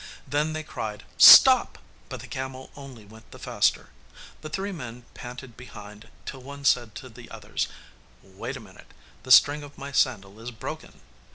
Then 0.27 0.53
they 0.53 0.63
cried 0.63 1.03
'Stop!' 1.19 1.77
but 2.09 2.21
the 2.21 2.27
camel 2.27 2.71
only 2.75 3.05
went 3.05 3.29
the 3.29 3.37
faster. 3.37 3.89
The 4.41 4.49
three 4.49 4.71
men 4.71 5.05
panted 5.13 5.55
behind 5.55 6.07
till 6.25 6.41
one 6.41 6.65
said 6.65 6.95
to 6.95 7.07
the 7.09 7.29
others, 7.29 7.67
'Wait 8.23 8.57
a 8.57 8.59
minute! 8.59 8.95
The 9.21 9.31
string 9.31 9.61
of 9.61 9.77
my 9.77 9.91
sandal 9.91 10.39
is 10.39 10.49
broken! 10.49 11.01